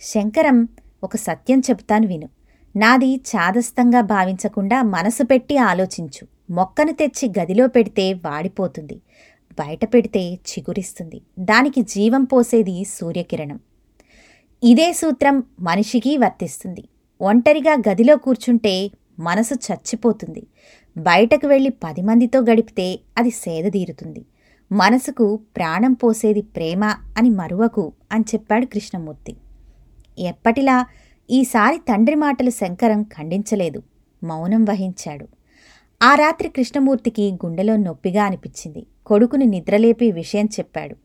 శంకరం 0.00 0.68
ఒక 1.04 1.16
సత్యం 1.16 1.60
చెప్తాను 1.60 2.06
విను. 2.06 2.28
నాది 2.76 3.16
చాదస్తంగా 3.16 4.00
భావించకుండా 4.00 4.82
మనసు 4.82 5.22
పెట్టి 5.22 5.58
ఆలోచించు. 5.58 6.26
మొక్కను 6.50 6.92
తెచ్చి 6.92 7.32
గదిలో 7.40 7.66
పెడితే 7.66 8.12
వాడిపోతుంది. 8.12 9.00
బయట 9.58 9.94
పెడితే 9.94 10.20
చిగురిస్తుంది. 10.20 11.20
దానికి 11.38 11.82
జీవం 11.82 12.24
పోసేది 12.24 12.84
సూర్యకిరణం. 12.84 13.60
ఇదే 14.62 14.92
సూత్రం 14.92 15.42
మనిషికి 15.60 16.18
వర్తిస్తుంది. 16.18 16.88
ఒంటరిగా 17.20 17.82
గదిలో 17.90 18.16
కూర్చుంటే 18.16 18.90
మనసు 19.18 19.54
చచ్చిపోతుంది. 19.54 20.46
బయటకు 20.98 21.46
వెళ్ళి 21.46 21.70
పది 21.70 22.02
మందితో 22.02 22.40
గడిపితే 22.40 23.00
అది 23.18 23.30
సేదదీరుతుంది 23.30 24.26
మనసుకు 24.72 25.40
ప్రాణం 25.56 25.92
పోసేది 25.92 26.42
ప్రేమ 26.42 26.84
అని 27.16 27.30
మరువకు 27.30 27.92
అని 28.12 28.24
చెప్పాడు 28.34 28.66
కృష్ణమూర్తి. 28.66 29.36
ఎప్పటిలా 30.18 30.86
ఈసారి 31.30 31.76
తండ్రి 31.76 32.16
మాటలు 32.16 32.50
శంకరం 32.50 33.02
ఖండించలేదు. 33.02 33.82
మౌనం 34.22 34.64
వహించాడు. 34.64 35.28
ఆ 36.02 36.14
రాత్రి 36.14 36.48
కృష్ణమూర్తికి 36.48 37.32
గుండెలో 37.32 37.76
నొప్పిగా 37.76 38.24
అనిపించింది. 38.24 38.86
కొడుకుని 39.06 39.46
నిద్రలేపి 39.46 40.12
విషయం 40.12 40.44
చెప్పాడు. 40.44 40.96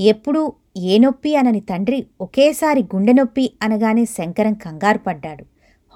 ఎప్పుడూ 0.00 0.52
ఏ 0.76 0.98
నొప్పి 0.98 1.36
అనని 1.36 1.60
తండ్రి 1.60 2.06
ఒకేసారి 2.20 2.82
గుండె 2.82 3.12
నొప్పి 3.12 3.52
అనగానే 3.62 4.04
శంకరం 4.04 4.54
కంగారు 4.54 4.98
పడ్డాడు. 4.98 5.44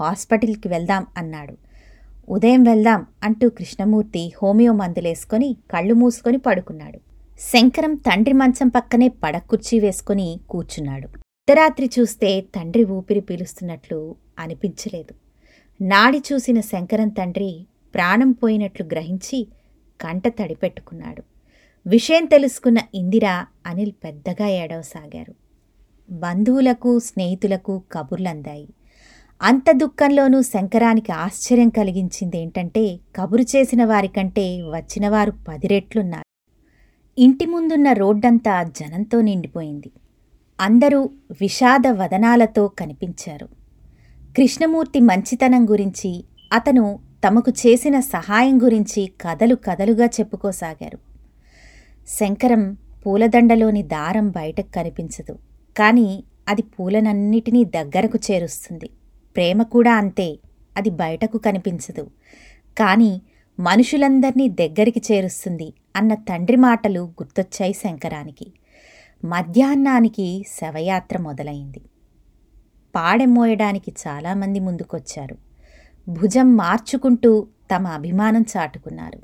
హాస్పిటల్కి 0.01 0.69
వెళ్దాం 0.69 1.07
అన్నాడు. 1.17 1.57
ఉదయం 2.29 2.63
వెళ్దాం 2.63 3.07
అంటూ 3.23 3.49
కృష్ణమూర్తి 3.49 4.33
హోమియో 4.43 4.73
మందులేసుకొని 4.73 5.57
కళ్ళు 5.71 5.95
మూసుకొని 5.95 6.39
పడుకున్నాడు. 6.39 7.01
శంకరం 7.41 7.95
తండ్రి 7.95 8.33
మంచం 8.33 8.69
పక్కనే 8.69 9.09
పడకుర్చీ 9.09 9.81
వేసుకుని 9.81 10.41
కూర్చున్నాడు. 10.51 11.25
అర్ధరాత్రి 11.49 11.87
చూస్తే 11.97 12.29
తండ్రి 12.55 12.85
ఊపిరి 12.85 13.21
పీలుస్తున్నట్లు 13.21 13.99
అనిపించలేదు. 14.38 15.12
నాడి 15.81 16.19
చూసిన 16.19 16.61
శంకరం 16.61 17.09
తండ్రి 17.09 17.50
ప్రాణం 17.95 18.31
పోయినట్లు 18.33 18.85
గ్రహించి 18.87 19.38
కంట 20.00 20.29
తడిపెట్టుకున్నాడు. 20.29 21.23
విషయం 21.87 22.25
తెలుసుకున్న 22.25 22.79
ఇందిర 22.95 23.26
అనిల్ 23.67 23.93
పెద్దగా 24.05 24.47
ఏడవసాగారు. 24.49 25.35
బంధువులకు 26.11 26.99
స్నేహితులకు 26.99 27.83
కబుర్లందాయి. 27.93 28.67
అంత 29.41 29.76
దుఃఖంలోనూ 29.76 30.41
శంకరానికి 30.43 31.12
ఆశ్చర్యం 31.12 31.69
కలిగించిందేంటంటే 31.69 32.85
కబురు 33.17 33.43
చేసిన 33.43 33.85
వారికంటే 33.85 34.47
వచ్చినవారు 34.76 35.35
పది 35.49 35.67
రెట్లున్నారు. 35.67 36.29
ఇంటి 37.19 37.47
ముందున్న 37.47 37.93
రోడ్డంతా 37.93 38.57
జనంతో 38.81 39.21
నిండిపోయింది. 39.21 39.93
అందరూ 40.59 41.11
విషాద 41.41 41.87
వదనాలతో 41.87 42.69
కనిపించారు. 42.69 43.49
కృష్ణమూర్తి 44.37 45.01
మంచితనం 45.01 45.71
గురించి 45.71 46.25
అతను 46.53 46.99
తమకు 47.25 47.51
చేసిన 47.51 48.01
సహాయం 48.01 48.63
గురించి 48.63 49.07
కథలు 49.21 49.55
కథలుగా 49.55 50.07
చెప్పుకోసాగారు. 50.07 50.99
శంకరం 52.09 52.77
పూలదండలోని 53.07 53.83
దారం 53.83 54.31
బయటకు 54.31 54.71
కనిపించదు 54.75 55.39
కాని 55.77 56.25
అది 56.49 56.63
పూలనన్నిటినీ 56.63 57.65
దగ్గరకు 57.65 58.19
చేరుస్తుంది. 58.31 58.91
ప్రేమ 59.37 59.63
కూడా 59.63 59.95
అంతే 59.95 60.39
అది 60.77 60.91
బయటకు 60.91 61.39
కనిపించదు 61.39 62.05
కాని 62.79 63.21
మనుషులందర్నీ 63.59 64.49
దగ్గరికి 64.49 65.03
చేరుస్తుంది 65.13 65.73
అన్న 65.97 66.15
తండ్రి 66.15 66.57
మాటలు 66.57 67.01
గుర్తొచ్చాయి 67.01 67.73
శంకరానికి. 67.73 68.53
మధ్యాహ్నానికి 69.25 70.45
శవయాత్ర 70.49 71.19
మొదలైంది. 71.19 71.81
పాడెమోయడానికి 72.95 73.93
చాలామంది 74.09 74.61
ముందుకొచ్చారు. 74.61 75.37
భుజం 76.09 76.57
మార్చుకుంటూ 76.57 77.47
తమ 77.75 77.87
అభిమానం 77.87 78.45
చాటుకున్నారు. 78.57 79.19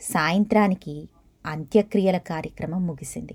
సాయంత్రానికి 0.00 1.08
అంత్యక్రియల 1.46 2.16
కార్యక్రమం 2.16 2.86
ముగిసింది. 2.86 3.34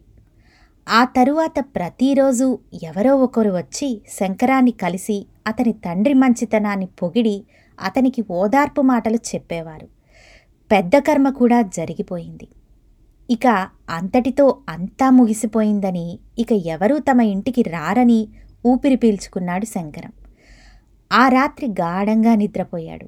ఆ 0.89 1.03
తరువాత 1.03 1.59
ప్రతిరోజు 1.59 2.59
ఎవరో 2.83 3.15
ఒకరు 3.15 3.51
వచ్చి 3.51 4.01
శంకరాన్ని 4.09 4.71
కలిసి 4.71 5.27
అతని 5.47 5.73
తండ్రి 5.73 6.13
మంచితనాన్ని 6.13 6.85
పొగిడి 6.85 7.43
అతనికి 7.81 8.25
ఓదార్పు 8.31 8.81
మాటలు 8.81 9.15
చెప్పేవారు. 9.15 9.87
పెద్ద 10.71 10.97
కర్మ 10.97 11.29
కూడా 11.29 11.61
జరిగిపోయింది. 11.61 12.47
ఇక 13.29 13.67
అంతటితో 13.89 14.57
అంతా 14.69 15.09
ముగిసిపోయిందని 15.09 16.19
ఇక 16.39 16.51
ఎవరూ 16.51 16.99
తమ 16.99 17.21
ఇంటికి 17.21 17.61
రారని 17.61 18.27
ఊపిరి 18.65 18.95
పీల్చుకున్నాడు 18.95 19.65
శంకరం. 19.65 20.11
ఆ 21.11 21.27
రాత్రి 21.27 21.67
గాఢంగా 21.67 22.35
నిద్రపోయాడు. 22.35 23.05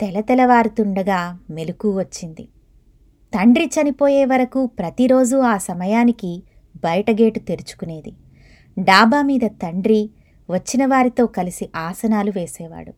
తెలతెలవారుతుండగా 0.00 1.38
మెలకు 1.50 1.98
వచ్చింది. 1.98 2.48
తండ్రి 3.34 3.66
చనిపోయే 3.66 4.24
వరకు 4.24 4.66
ప్రతిరోజు 4.66 5.36
ఆ 5.36 5.56
సమయానికి 5.56 6.42
బయట 6.84 7.10
గేటు 7.10 7.38
తెరుచుకునేది. 7.38 8.12
డాబా 8.78 9.22
మీద 9.22 9.40
తండ్రి 9.46 10.10
వచ్చిన 10.50 10.86
వారితో 10.86 11.26
కలిసి 11.26 11.70
ఆసనాలు 11.76 12.32
వేసేవాడు. 12.36 12.92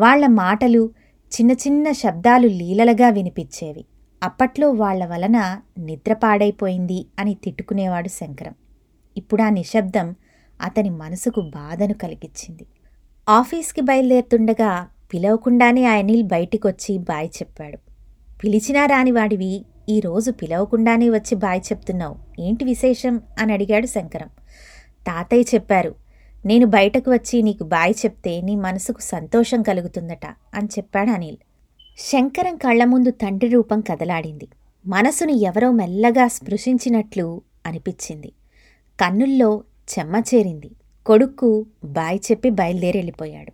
వాళ్ళ 0.00 0.26
మాటలు 0.26 0.90
చిన్న 1.32 1.52
చిన్న 1.52 1.92
శబ్దాలు 1.92 2.46
లీలలుగా 2.46 3.08
వినిపించేవి. 3.08 3.84
అప్పట్లో 4.22 4.70
వాళ్ళ 4.70 5.06
వలన 5.06 5.60
నిద్ర 5.78 6.12
పాడైపోయింది 6.12 7.06
అని 7.18 7.34
తిట్టుకునేవాడు 7.34 8.08
శంకరం. 8.08 8.54
ఇప్పుడు 9.16 9.42
ఆ 9.42 9.48
నిశ్శబ్దం 9.48 10.14
అతని 10.60 10.90
మనసుకు 10.90 11.40
బాధను 11.40 11.94
కలిగించింది 11.94 12.66
ఆఫీస్కి 13.28 13.80
బయలుదేరుతుండగా 13.80 14.88
పిలవకుండానే 15.14 15.84
ఆ 15.84 15.92
అనిల్ 15.92 16.22
బయటికొచ్చి 16.22 16.98
బాయ్ 16.98 17.28
చెప్పాడు. 17.28 17.78
పిలిచినా 18.44 18.86
రానివాడివి 18.86 19.64
ఈరోజు 19.88 20.30
పిలవకుండానే 20.30 21.10
వచ్చి 21.10 21.34
బాయ్ 21.34 21.60
చెప్తున్నావు. 21.72 22.16
ఏంటి 22.40 22.64
విశేషం? 22.64 23.20
అని 23.38 23.52
అడిగాడు 23.52 23.86
శంకరం. 23.86 24.28
తాతయ్య 25.06 25.44
చెప్పారు 25.54 25.94
నేను 26.46 26.66
బయటకు 26.66 27.10
వచ్చి 27.10 27.42
నీకు 27.42 27.64
బాయ్ 27.64 27.94
చెప్తే 28.04 28.40
నీ 28.40 28.56
మనసుకు 28.56 29.00
సంతోషం 29.00 29.62
కలుగుతుందట 29.62 30.26
అని 30.54 30.66
చెప్పాడు 30.66 31.10
అనిల్. 31.10 31.36
శంకరం 31.98 32.56
కళ్ళ 32.56 32.84
ముందు 32.84 33.10
తండ్రి 33.10 33.50
రూపం 33.50 33.80
కదలాడింది. 33.80 34.48
మనసును 34.86 35.30
ఎవరో 35.30 35.70
మెల్లగా 35.72 36.28
స్పృశించినట్లు 36.28 37.42
అనిపించింది. 37.66 38.32
కన్నుల్లో 39.00 39.64
చెమ్మ 39.98 40.22
చేరింది. 40.34 40.70
కొడుక్కు 41.06 41.66
బాయ్ 41.84 42.18
చెప్పి 42.32 42.50
బయలుదేరెళ్ళిపోయాడు. 42.50 43.52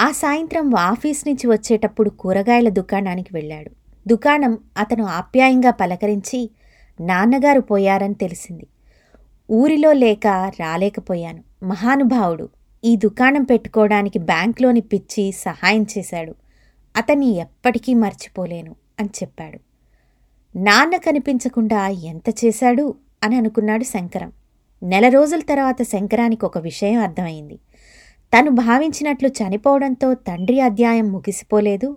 ఆ 0.00 0.10
సాయంత్రం 0.10 0.74
ఆఫీస్ 0.74 1.28
నుంచి 1.28 1.46
వచ్చేటప్పుడు 1.46 2.10
కూరగాయల 2.10 2.68
దుకాణానికి 2.68 3.30
వెళ్ళాడు. 3.34 3.70
దుకాణం 4.08 4.58
అతను 4.78 5.04
ఆప్యాయంగా 5.04 5.70
పలకరించి 5.70 6.50
నాన్నగారు 7.00 7.60
పోయారని 7.60 8.14
తెలిసింది. 8.14 8.66
ఊరిలో 9.50 9.92
లేక 9.92 10.26
రాలేకపోయాను. 10.60 11.44
మహానుభావుడు 11.64 12.48
ఈ 12.84 12.96
దుకాణం 12.96 13.42
పెట్టుకోవడానికి 13.42 14.18
బ్యాంక్లోని 14.18 14.80
పిచ్చి 14.80 15.32
సహాయం 15.32 15.86
చేశాడు. 15.98 16.34
అతన్ని 16.96 17.36
ఎప్పటికీ 17.36 17.94
మర్చిపోలేను 17.94 18.76
అని 19.00 19.08
చెప్పాడు. 19.22 19.58
నాన్న 20.58 20.96
కనిపించకుండా 20.96 21.88
ఎంత 21.88 22.34
చేశాడు? 22.44 22.94
అని 23.24 23.36
అనుకున్నాడు 23.36 23.84
శంకరం. 23.84 24.32
నెల 24.82 25.08
రోజుల 25.08 25.40
తర్వాత 25.40 25.82
శంకరానికి 25.82 26.44
ఒక 26.44 26.58
విషయం 26.58 27.00
అర్థమైంది. 27.00 27.58
తను 28.38 28.50
భావించినట్లు 28.50 29.28
చనిపోవడంతో 29.28 30.14
తండ్రి 30.14 30.60
అధ్యాయం 30.60 31.12
ముగిసిపోలేదు. 31.12 31.96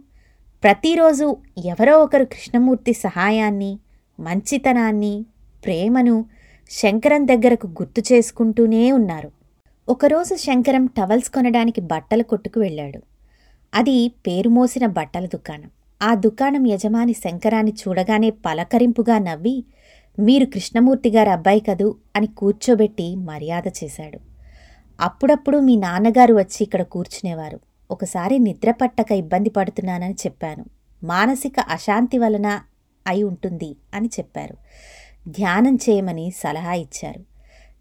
ప్రతిరోజు 0.63 1.38
ఎవరో 1.66 2.04
ఒకరు 2.04 2.25
కృష్ణమూర్తి 2.25 2.94
సహాయాన్ని 2.94 3.80
మంచితనాన్ని 4.20 5.25
ప్రేమను 5.66 6.25
శంకరం 6.70 7.27
దగ్గరకు 7.27 7.68
గుర్తు 7.68 8.13
చేసుకుంటూనే 8.13 8.92
ఉన్నారు. 8.92 9.32
ఒకరోజు 9.89 10.36
శంకరం 10.36 10.86
టవల్స్ 10.86 11.30
కొనడానికి 11.30 11.82
బట్టల 11.82 12.22
కొట్టుకు 12.22 12.60
వెళ్ళాడు. 12.60 13.16
అది 13.74 14.07
పేరుమోసిన 14.07 14.86
బట్టల 14.86 15.25
దుకాణం. 15.25 15.69
ఆ 16.01 16.15
దుకాణం 16.15 16.67
యజమాని 16.67 17.13
శంకరాన్ని 17.13 17.74
చూడగానే 17.88 18.29
పలకరింపుగా 18.29 19.17
నవ్వి 19.17 19.63
మీరు 20.19 20.45
కృష్ణమూర్తి 20.45 21.12
గారి 21.12 21.29
అబ్బాయి 21.29 21.59
కదూ? 21.59 21.95
అని 22.15 22.27
కూర్చోబెట్టి 22.27 23.15
మర్యాద 23.15 23.63
చేశాడు. 23.83 24.19
అప్పుడప్పుడు 25.01 25.57
మీ 25.57 25.75
నాన్నగారు 25.75 26.33
వచ్చి 26.33 26.63
ఇక్కడ 26.63 26.81
కూర్చునేవారు. 26.81 27.59
ఒకసారి 27.91 28.39
నిద్ర 28.39 28.72
పట్టక 28.72 29.11
ఇబ్బంది 29.11 29.50
పడుతున్నానని 29.50 30.13
చెప్పాను. 30.13 30.65
మానసిక 31.03 31.59
అశాంతి 31.59 32.18
వలన 32.18 32.59
అయి 33.07 33.24
ఉంటుంది 33.24 33.75
అని 33.94 34.07
చెప్పారు. 34.07 34.57
ధ్యానం 35.29 35.75
చేయమని 35.75 36.31
సలహా 36.31 36.74
ఇచ్చారు. 36.74 37.24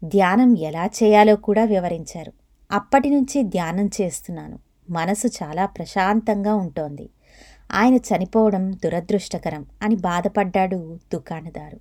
ధ్యానం 0.05 0.57
ఎలా 0.57 0.85
చేయాలో 0.85 1.35
కూడా 1.35 1.63
వివరించారు. 1.63 2.33
అప్పటి 2.71 3.09
నుంచి 3.09 3.43
ధ్యానం 3.43 3.89
చేస్తున్నాను. 4.01 4.59
మనసు 4.89 5.27
చాలా 5.27 5.65
ప్రశాంతంగా 5.65 6.55
ఉంటోంది. 6.55 7.09
ఆయన 7.71 7.95
చనిపోవడం 7.95 8.71
దురదృష్టకరం 8.71 9.65
అని 9.81 9.95
బాధపడ్డాడు 9.95 10.99
దుకాణదారు. 11.13 11.77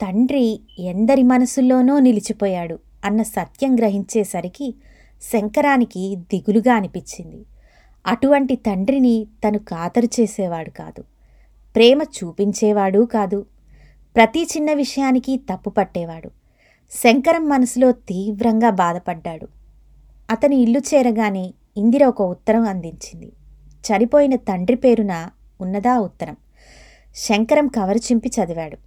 తండ్రి 0.00 0.60
ఎందరి 0.78 1.22
మనసుల్లోనో 1.22 1.98
నిలిచిపోయాడు 1.98 2.78
అన్న 3.04 3.22
సత్యం 3.22 3.74
గ్రహించేసరికి 3.74 4.74
శంకరానికి 5.22 6.16
దిగులుగా 6.16 6.74
అనిపించింది. 6.74 7.44
అటువంటి 8.06 8.56
తండ్రిని 8.56 9.26
తను 9.48 9.58
ఖాతరు 9.58 10.20
చేసేవాడు 10.20 10.70
కాదు. 10.70 11.04
ప్రేమ 11.76 12.02
చూపించేవాడు 12.02 13.04
కాదు. 13.04 13.46
ప్రతి 14.16 14.42
చిన్న 14.42 14.72
విషయానికి 14.72 15.40
తప్పు 15.52 15.70
పట్టేవాడు. 15.70 16.30
శంకరం 16.90 17.48
మనసులో 17.48 17.92
తీవ్రంగా 17.92 18.70
బాధపడ్డాడు. 18.70 19.48
అతని 20.30 20.56
ఇల్లు 20.56 20.78
చేరగానే 20.78 21.54
ఇందిర 21.78 22.04
ఒక 22.04 22.22
ఉత్తరం 22.22 22.62
అందించింది. 22.62 23.32
చనిపోయిన 23.64 24.36
తండ్రి 24.36 24.76
పేరున 24.76 25.30
ఉన్నదా 25.60 25.98
ఉత్తరం. 25.98 26.36
శంకరం 27.14 27.68
కవరు 27.68 27.98
చింపి 27.98 28.28
చదివాడు. 28.28 28.78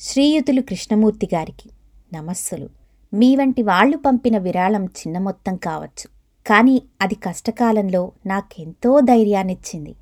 శ్రీయుతులు 0.00 0.60
కృష్ణమూర్తి 0.60 1.28
గారికి 1.34 1.70
నమస్సులు. 2.14 2.68
మీ 3.14 3.36
వంటి 3.36 3.62
వాళ్ళు 3.62 3.96
పంపిన 3.96 4.38
విరాళం 4.38 4.84
చిన్న 4.84 5.18
మొత్తం 5.18 5.56
కావచ్చు. 5.56 6.08
కానీ 6.46 6.82
అది 7.00 7.14
కష్టకాలంలో 7.14 8.12
నాకెంతో 8.26 9.00
ధైర్యాన్నిచ్చింది. 9.00 9.94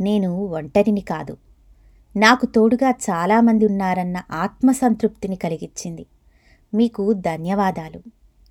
నేను 0.00 0.44
ఒంటరిని 0.44 1.00
కాదు. 1.00 1.36
నాకు 2.16 2.46
తోడుగా 2.46 2.90
చాలామంది 2.90 3.66
ఉన్నారన్న 3.66 4.22
ఆత్మసంతృప్తిని 4.32 5.36
కలిగించింది 5.36 6.06
మీకు 6.74 7.12
ధన్యవాదాలు. 7.12 8.00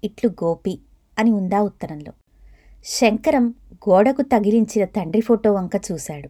ఇట్లు 0.03 0.29
గోపి 0.29 0.79
అని 1.19 1.31
ఉందా 1.31 1.59
ఉత్తరంలో. 1.59 2.13
శంకరం 2.85 3.53
గోడకు 3.89 4.21
తగిలించిన 4.21 4.85
తండ్రి 4.85 5.21
ఫోటో 5.21 5.53
వంక 5.53 5.71
చూశాడు. 5.91 6.29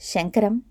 శంకరం 0.00 0.62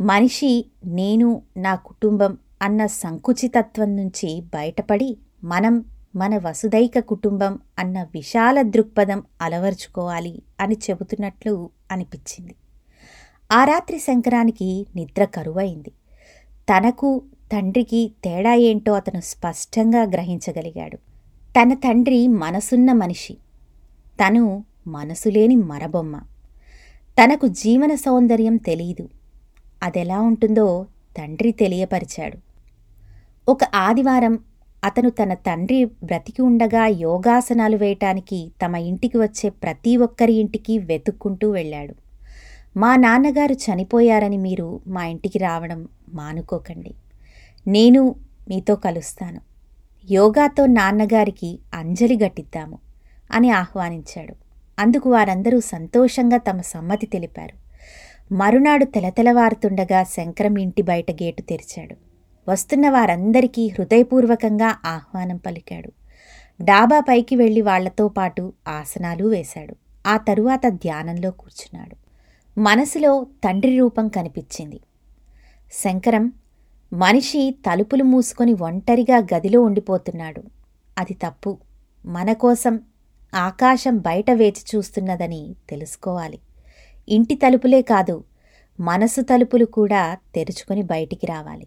మనిషి 0.00 0.64
నేను 0.84 1.42
నా 1.56 1.74
కుటుంబం 1.74 2.38
అన్న 2.62 2.86
సంకుచితత్వం 2.86 3.96
నుంచి 3.96 4.40
బయటపడి 4.54 5.16
మనం 5.44 5.84
మన 6.16 6.38
వసుదైక 6.38 6.98
కుటుంబం 6.98 7.58
అన్న 7.78 8.02
విశాల 8.02 8.62
దృక్పథం 8.62 9.22
అలవరుచుకోవాలి 9.42 10.42
అని 10.60 10.76
చెబుతున్నట్లు 10.90 11.70
అనిపించింది. 11.92 12.54
ఆ 13.52 13.64
రాత్రి 13.64 13.98
శంకరానికి 13.98 14.86
నిద్ర 14.96 15.24
కరువైంది. 15.24 15.90
తనకు 16.70 17.22
తండ్రికి 17.52 18.12
తేడా 18.24 18.54
ఏంటో 18.54 18.92
అతను 18.92 19.20
స్పష్టంగా 19.20 20.02
గ్రహించగలిగాడు. 20.02 20.96
తన 21.60 21.74
తండ్రి 21.74 22.28
మనసున్న 22.28 22.92
మనిషి. 22.92 23.36
తను 24.24 24.64
మనసులేని 24.86 25.56
మరబొమ్మ. 25.56 26.20
తనకు 27.24 27.46
జీవన 27.46 27.94
సౌందర్యం 27.94 28.56
తెలీదు. 28.56 29.08
అదెలా 29.82 30.20
ఉంటుందో 30.20 30.86
తండ్రి 31.18 31.52
తెలియపరిచాడు. 31.52 32.38
ఒక 33.50 33.58
ఆదివారం 33.74 34.38
అతను 34.84 35.10
తన 35.10 35.34
తండ్రి 35.34 35.84
బ్రతికి 35.84 36.42
ఉండగా 36.42 36.86
యోగాసనాలు 36.86 37.76
వేయటానికి 37.76 38.52
తమ 38.64 38.76
ఇంటికి 38.76 39.18
వచ్చే 39.18 39.50
ప్రతి 39.50 39.96
ఒక్కరి 39.96 40.32
ఇంటికి 40.32 40.78
వెతుక్కుంటూ 40.78 41.50
వెళ్ళాడు. 41.50 41.94
మా 42.78 42.96
నాన్నగారు 42.96 43.52
చనిపోయారని 43.52 44.36
మీరు 44.36 44.80
మా 44.86 45.06
ఇంటికి 45.06 45.38
రావడం 45.38 45.88
మానుకోకండి. 46.14 46.94
నేను 47.66 48.14
మీతో 48.48 48.74
కలుస్తాను. 48.76 49.40
యోగాతో 50.10 50.66
నాన్నగారికి 50.66 51.58
అంజలి 51.74 52.18
గట్టిద్దాము 52.24 52.85
అని 53.30 53.50
ఆహ్వానించాడు. 53.50 54.34
అందుకు 54.78 55.10
వారందరూ 55.10 55.60
సంతోషంగా 55.60 56.36
తమ 56.36 56.60
సమ్మతి 56.60 57.06
తెలిపారు. 57.06 57.66
మరునాడు 58.34 58.84
తెలతెలవారుతుండగా 58.84 60.04
శంకరం 60.04 60.56
ఇంటి 60.56 60.82
బయట 60.82 61.10
గేటు 61.10 61.42
తెరిచాడు. 61.42 61.96
వస్తున్న 62.50 62.90
వారందరికీ 62.90 63.68
హృదయపూర్వకంగా 63.68 64.76
ఆహ్వానం 64.84 65.36
పలికాడు. 65.36 65.92
డాబా 66.62 67.00
పైకి 67.00 67.36
వెళ్ళి 67.36 67.60
వాళ్ళతో 67.60 68.08
పాటు 68.08 68.52
ఆసనాలు 68.68 69.24
వేశాడు. 69.24 69.76
ఆ 70.06 70.16
తరువాత 70.16 70.60
ధ్యానంలో 70.68 71.30
కూర్చున్నాడు. 71.30 71.96
మనసులో 72.60 73.26
తండ్రి 73.44 73.78
రూపం 73.78 74.08
కనిపించింది. 74.08 74.80
శంకరం 75.72 76.32
మనిషి 76.92 77.56
తలుపులు 77.66 78.04
మూసుకొని 78.04 78.52
ఒంటరిగా 78.52 79.26
గదిలో 79.34 79.62
ఉండిపోతున్నాడు. 79.62 80.42
అది 80.98 81.14
తప్పు. 81.14 81.58
మన 82.06 82.32
కోసం 82.32 82.80
ఆకాశం 83.36 83.98
బయట 83.98 84.30
వేచి 84.30 84.76
చూస్తున్నదని 84.76 85.54
తెలుసుకోవాలి. 85.70 86.38
ఇంటి 87.08 87.34
తలుపులే 87.34 87.82
కాదు 87.82 88.24
మనసు 88.80 89.20
తలుపులు 89.20 89.64
కూడా 89.64 90.18
తెరుచుకొని 90.34 90.82
బయటికి 90.82 91.26
రావాలి. 91.26 91.66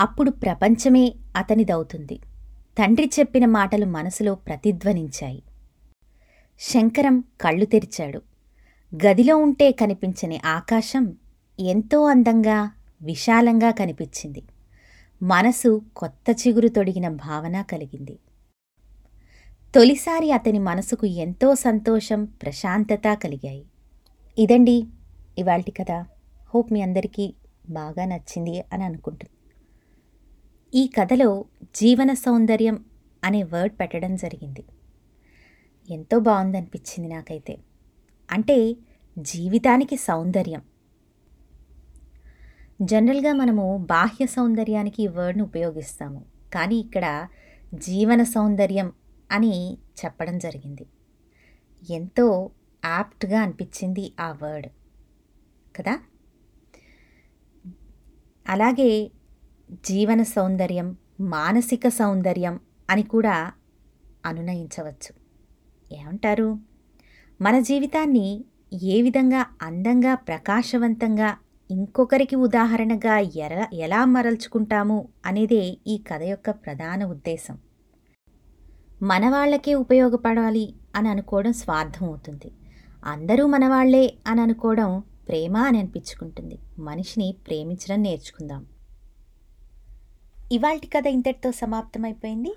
అప్పుడు 0.00 0.30
ప్రపంచమే 0.30 1.14
అతనిదవుతుంది. 1.36 2.18
తండ్రి 2.78 3.10
చెప్పిన 3.20 3.46
మాటలు 3.46 3.86
మనసులో 3.86 4.34
ప్రతిధ్వనించాయి. 4.34 5.42
శంకరం 6.60 7.24
కళ్ళు 7.40 7.64
తెరిచాడు. 7.64 8.22
గదిలో 9.06 9.36
ఉంటే 9.36 9.72
కనిపించని 9.72 10.40
ఆకాశం 10.44 11.14
ఎంతో 11.60 12.04
అందంగా 12.04 12.70
విశాలంగా 13.02 13.70
కనిపించింది. 13.70 14.42
మనసు 15.22 15.82
కొత్త 15.96 16.30
చిగురు 16.30 16.68
తొడిగిన 16.68 17.08
భావన 17.08 17.62
కలిగింది. 17.62 18.18
తొలిసారి 19.76 20.32
అతని 20.32 20.58
మనసుకు 20.58 21.06
ఎంతో 21.06 21.54
సంతోషం 21.54 22.24
ప్రశాంతత 22.24 23.18
కలిగాయి. 23.24 23.64
ఇదండి 24.38 24.84
ఇవాల్టి 25.38 25.70
కథ. 25.70 25.90
హోప్ 26.54 26.72
మీ 26.72 26.82
అందరికీ 26.82 27.34
బాగా 27.70 28.04
నచ్చింది 28.04 28.64
అని 28.72 28.84
అనుకుంటుంది 28.84 29.28
ఈ 30.78 30.86
కథలో 30.86 31.44
జీవన 31.76 32.12
సౌందర్యం 32.12 32.84
అనే 33.24 33.42
వర్డ్ 33.42 33.80
పెట్టడం 33.80 34.16
జరిగింది. 34.16 34.64
ఎంతో 35.90 36.18
బాగుందనిపించింది 36.18 37.14
నాకైతే. 37.14 37.58
అంటే 38.32 38.76
జీవితానికి 39.18 39.96
సౌందర్యం. 39.96 40.62
జనరల్గా 42.82 43.32
మనము 43.32 43.86
బాహ్య 43.90 44.26
సౌందర్యానికి 44.26 45.02
ఈ 45.02 45.06
వర్డ్ను 45.06 45.44
ఉపయోగిస్తాము. 45.44 46.24
కానీ 46.54 46.76
ఇక్కడ 46.76 47.26
జీవన 47.74 48.22
సౌందర్యం 48.22 48.92
అని 49.32 49.74
చెప్పడం 49.74 50.38
జరిగింది. 50.38 50.86
ఎంతో 51.90 52.50
యాప్ట్గా 52.84 53.40
అనిపించింది 53.40 54.12
ఆ 54.20 54.38
వర్డ్. 54.42 54.66
కదా? 55.76 56.00
అలాగే 58.48 59.10
జీవన 59.72 60.22
సౌందర్యం 60.22 60.96
మానసిక 61.20 61.88
సౌందర్యం 61.88 62.60
అని 62.90 63.02
కూడా 63.02 63.52
అనునయించవచ్చు. 64.26 65.14
ఏమంటారు? 65.96 66.58
మన 67.40 67.60
జీవితాన్ని 67.60 68.44
ఏ 68.82 69.02
విధంగా 69.02 69.46
అందంగా 69.62 70.14
ప్రకాశవంతంగా 70.14 71.36
ఇంకొకరికి 71.70 72.36
ఉదాహరణగా 72.36 73.18
ఎర 73.18 73.66
ఎలా 73.72 74.04
మరల్చుకుంటాము 74.04 75.08
అనేదే 75.26 75.78
ఈ 75.86 75.98
కథ 75.98 76.22
యొక్క 76.22 76.50
ప్రధాన 76.50 77.04
ఉద్దేశం. 77.04 77.58
మనవాళ్ళకే 79.02 79.74
ఉపయోగపడాలి 79.74 80.74
అని 80.96 81.08
అనుకోవడం 81.08 81.52
స్వార్థం 81.52 82.06
అవుతుంది. 82.06 82.50
అందరూ 83.04 83.46
మనవాళ్ళే 83.46 84.14
అని 84.26 84.40
అనుకోవడం 84.40 85.02
ప్రేమ 85.28 85.56
అని 85.56 85.78
అనిపించుకుంటుంది. 85.78 86.58
మనిషిని 86.78 87.34
ప్రేమించడం 87.46 88.02
నేర్చుకుందాం. 88.02 88.66
ఇవాల్టి 90.52 90.86
కథ 90.86 91.06
ఇంతటితో 91.06 91.52
సమాప్తమైపోయింది. 91.52 92.54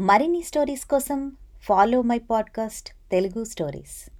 మరిన్ని 0.00 0.42
స్టోరీస్ 0.42 0.84
కోసం 0.84 1.32
follow 1.62 2.02
my 2.02 2.18
podcast 2.18 3.10
Telugu 3.10 3.44
stories. 3.44 4.17